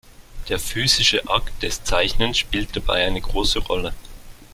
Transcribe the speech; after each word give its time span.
Der 0.49 0.57
physische 0.57 1.29
Akt 1.29 1.61
des 1.61 1.83
Zeichnens 1.83 2.39
spielt 2.39 2.75
dabei 2.75 3.05
eine 3.05 3.21
große 3.21 3.59
Rolle. 3.59 3.93